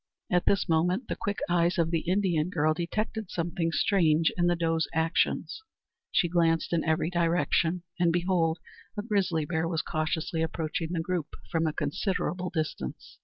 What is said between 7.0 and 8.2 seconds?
direction and